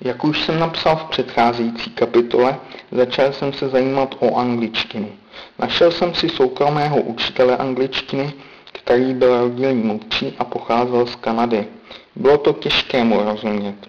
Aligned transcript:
Jak 0.00 0.24
už 0.24 0.44
jsem 0.44 0.58
napsal 0.58 0.96
v 0.96 1.04
předcházející 1.04 1.90
kapitole, 1.90 2.56
začal 2.92 3.32
jsem 3.32 3.52
se 3.52 3.68
zajímat 3.68 4.14
o 4.18 4.36
angličtinu. 4.36 5.08
Našel 5.58 5.90
jsem 5.90 6.14
si 6.14 6.28
soukromého 6.28 7.00
učitele 7.00 7.56
angličtiny, 7.56 8.32
který 8.72 9.14
byl 9.14 9.40
rodilý 9.40 9.74
mluvčí 9.74 10.34
a 10.38 10.44
pocházel 10.44 11.06
z 11.06 11.16
Kanady. 11.16 11.66
Bylo 12.16 12.38
to 12.38 12.52
těžké 12.52 13.04
mu 13.04 13.22
rozumět. 13.22 13.88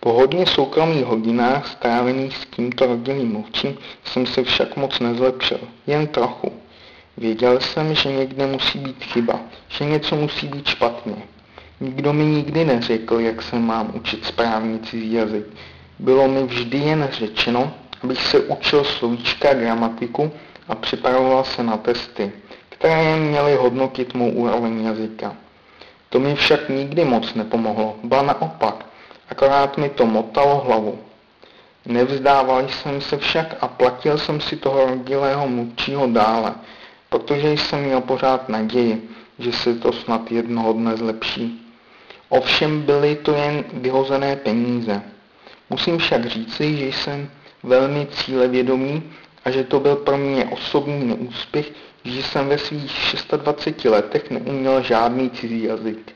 Po 0.00 0.12
hodně 0.12 0.46
soukromých 0.46 1.04
hodinách 1.04 1.68
strávených 1.68 2.36
s 2.36 2.46
tímto 2.46 2.86
rodilým 2.86 3.32
mluvčím 3.32 3.78
jsem 4.04 4.26
se 4.26 4.44
však 4.44 4.76
moc 4.76 5.00
nezlepšil, 5.00 5.60
jen 5.86 6.06
trochu. 6.06 6.52
Věděl 7.16 7.60
jsem, 7.60 7.94
že 7.94 8.12
někde 8.12 8.46
musí 8.46 8.78
být 8.78 9.04
chyba, 9.04 9.40
že 9.68 9.84
něco 9.84 10.16
musí 10.16 10.48
být 10.48 10.66
špatně. 10.66 11.16
Nikdo 11.80 12.12
mi 12.12 12.24
nikdy 12.24 12.64
neřekl, 12.64 13.20
jak 13.20 13.42
se 13.42 13.56
mám 13.58 13.90
učit 13.94 14.24
správně 14.24 14.78
cizí 14.78 15.12
jazyk. 15.12 15.46
Bylo 15.98 16.28
mi 16.28 16.42
vždy 16.42 16.78
jen 16.78 17.08
řečeno, 17.12 17.72
abych 18.02 18.22
se 18.22 18.40
učil 18.40 18.84
slovíčka 18.84 19.54
gramatiku 19.54 20.30
a 20.68 20.74
připravoval 20.74 21.44
se 21.44 21.62
na 21.62 21.76
testy, 21.76 22.32
které 22.68 23.16
měly 23.16 23.56
hodnotit 23.56 24.14
mou 24.14 24.30
úroveň 24.30 24.84
jazyka. 24.84 25.36
To 26.08 26.20
mi 26.20 26.34
však 26.34 26.68
nikdy 26.68 27.04
moc 27.04 27.34
nepomohlo, 27.34 27.96
ba 28.04 28.22
naopak, 28.22 28.86
akorát 29.28 29.78
mi 29.78 29.88
to 29.88 30.06
motalo 30.06 30.58
hlavu. 30.58 30.98
Nevzdával 31.86 32.68
jsem 32.68 33.00
se 33.00 33.18
však 33.18 33.56
a 33.60 33.68
platil 33.68 34.18
jsem 34.18 34.40
si 34.40 34.56
toho 34.56 34.86
rodilého 34.86 35.48
mluvčího 35.48 36.06
dále, 36.06 36.54
protože 37.08 37.52
jsem 37.52 37.82
měl 37.82 38.00
pořád 38.00 38.48
naději, 38.48 39.08
že 39.38 39.52
se 39.52 39.74
to 39.74 39.92
snad 39.92 40.32
jednoho 40.32 40.72
dne 40.72 40.96
zlepší. 40.96 41.69
Ovšem 42.30 42.82
byly 42.82 43.16
to 43.16 43.32
jen 43.32 43.64
vyhozené 43.72 44.36
peníze. 44.36 45.02
Musím 45.70 45.98
však 45.98 46.26
říci, 46.26 46.76
že 46.76 46.86
jsem 46.86 47.30
velmi 47.62 48.06
cílevědomý 48.06 49.02
a 49.44 49.50
že 49.50 49.64
to 49.64 49.80
byl 49.80 49.96
pro 49.96 50.16
mě 50.16 50.44
osobní 50.44 51.04
neúspěch, 51.04 51.72
že 52.04 52.22
jsem 52.22 52.48
ve 52.48 52.58
svých 52.58 53.14
26 53.36 53.84
letech 53.84 54.30
neuměl 54.30 54.82
žádný 54.82 55.30
cizí 55.30 55.62
jazyk. 55.62 56.12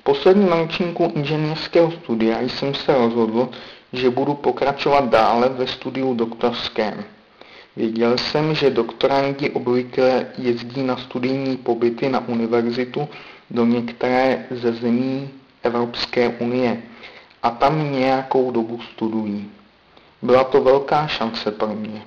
V 0.00 0.02
posledním 0.02 0.48
ročníku 0.48 1.12
inženýrského 1.14 1.90
studia 1.90 2.40
jsem 2.40 2.74
se 2.74 2.94
rozhodl, 2.94 3.48
že 3.92 4.10
budu 4.10 4.34
pokračovat 4.34 5.08
dále 5.08 5.48
ve 5.48 5.66
studiu 5.66 6.14
doktorském. 6.14 7.04
Věděl 7.76 8.18
jsem, 8.18 8.54
že 8.54 8.70
doktorandi 8.70 9.50
obvykle 9.50 10.26
jezdí 10.38 10.82
na 10.82 10.96
studijní 10.96 11.56
pobyty 11.56 12.08
na 12.08 12.28
univerzitu 12.28 13.08
do 13.50 13.66
některé 13.66 14.46
ze 14.50 14.72
zemí 14.72 15.30
Evropské 15.62 16.28
unie 16.28 16.82
a 17.42 17.50
tam 17.50 17.92
nějakou 17.92 18.50
dobu 18.50 18.80
studují. 18.80 19.50
Byla 20.22 20.44
to 20.44 20.62
velká 20.62 21.06
šance 21.06 21.50
pro 21.50 21.68
mě. 21.68 22.02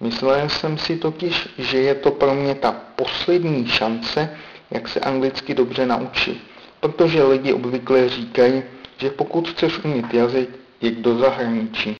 Myslel 0.00 0.48
jsem 0.48 0.78
si 0.78 0.96
totiž, 0.96 1.48
že 1.58 1.78
je 1.78 1.94
to 1.94 2.10
pro 2.10 2.34
mě 2.34 2.54
ta 2.54 2.72
poslední 2.96 3.66
šance, 3.66 4.36
jak 4.70 4.88
se 4.88 5.00
anglicky 5.00 5.54
dobře 5.54 5.86
naučit, 5.86 6.40
protože 6.80 7.22
lidi 7.22 7.52
obvykle 7.52 8.08
říkají, 8.08 8.62
že 8.98 9.10
pokud 9.10 9.48
chceš 9.48 9.84
umět 9.84 10.14
jazyk, 10.14 10.48
jď 10.80 10.94
do 10.94 11.18
zahraničí. 11.18 11.96